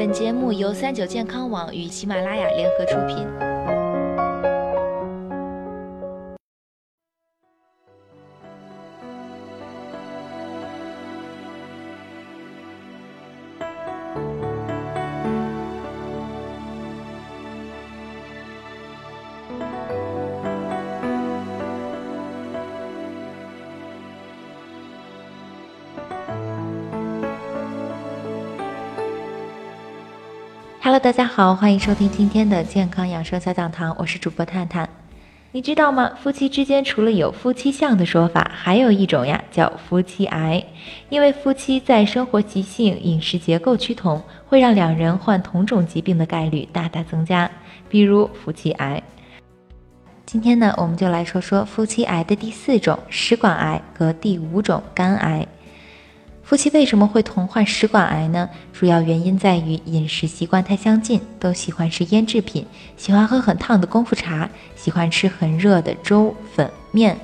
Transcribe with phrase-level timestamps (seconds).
[0.00, 3.50] 本节目由三九健康网与喜马拉雅联合出品。
[30.90, 34.88] Hello，大家好，欢迎收听今天的健康养生小讲堂，我是主播探探。
[35.52, 36.10] 你知道吗？
[36.20, 40.60] 夫妻之间除了有夫妻相的说法，还有一种呀叫夫妻癌。
[41.08, 47.48] 因为夫妻在生活习性、饮食结构趋同，会让两人患同种疾病的概率大大增加，
[47.88, 49.00] 比如夫妻癌。
[50.26, 55.46] 今天呢，我们就来说说夫妻癌的第四种食管癌和第五种肝癌。
[56.50, 58.50] 夫妻为什么会同患食管癌呢？
[58.72, 62.66] 主要原因在于饮食习惯太相近，都喜欢吃腌制品，
[62.96, 67.16] 喜欢喝很烫的功夫茶，喜欢吃很热的粥、粉、面。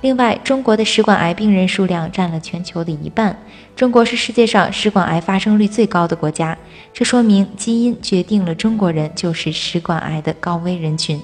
[0.00, 3.38] 另外，中国的食管癌病人数量占了全球的一半，
[3.76, 6.58] 中国是世界上食管癌发生率最高的国家，
[6.92, 11.22] 这说明基因决定了中国人就是食管癌的高危人群。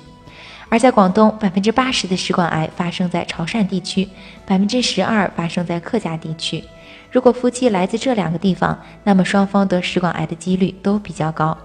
[0.69, 4.08] 而在广东，百分之八十的食管癌发生在潮汕地区，
[4.47, 6.62] 百分之十二发生在客家地区。
[7.11, 11.57] 如果夫妻来自这两个地方，那么双方得食管癌的几率都比较高。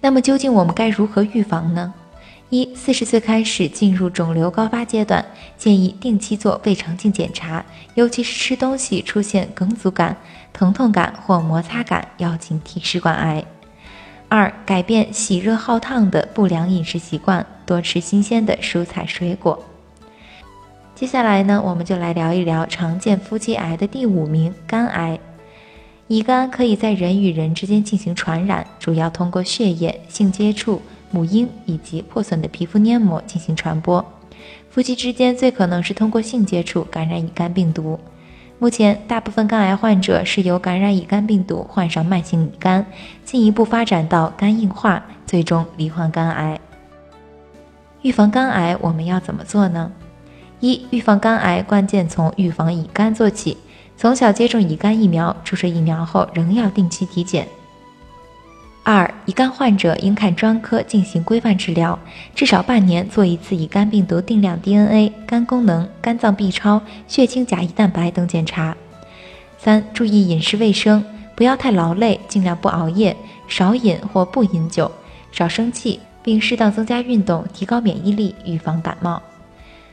[0.00, 1.92] 那么究竟我们该如何预防呢？
[2.48, 5.24] 一、四十岁开始进入肿瘤高发阶段，
[5.56, 10.16] 建议定期做胃肠镜检查，尤其是吃东西出现梗阻感、
[10.52, 13.44] 疼痛感或摩擦感，要警惕食管癌。
[14.28, 19.62] 二、改变喜热好烫的不良饮食习惯，多吃新鲜的蔬菜水果。
[21.00, 25.18] 接下来呢，我们就来聊一聊常见夫妻癌的第五名——肝癌。
[26.08, 34.04] 乙肝可以在人与人之间进行传染，主要通过血液、性接触、母婴以及破损的皮肤黏膜进行传播。
[34.68, 37.98] 夫妻之间最可能是通过性接触感染乙肝病毒。
[38.58, 42.84] 目前，大部分肝癌患者是由感染乙肝病毒患上慢性乙肝，
[43.24, 46.60] 进一步发展到肝硬化，最终罹患肝癌。
[48.02, 49.90] 预防肝癌，我们要怎么做呢？
[50.60, 53.56] 一、预防肝癌，关键从预防乙肝做起。
[53.96, 57.46] 从小接种乙肝疫苗，注射疫苗后仍要定期体检。
[58.82, 61.98] 二、乙肝患者应看专科进行规范治疗，
[62.34, 68.74] 至少半年做一次乙肝病毒定量 DNA、肝功能、肝脏 B 超、血清甲乙蛋白等检查。
[69.58, 71.04] 三、注意饮食卫生，
[71.36, 73.14] 不要太劳累，尽量不熬夜，
[73.48, 74.90] 少饮或不饮酒，
[75.30, 79.22] 少生气，并适当增加运动，提高免疫力，预防感冒。